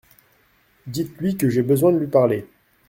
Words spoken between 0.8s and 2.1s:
Dites-lui que j’ai besoin de lui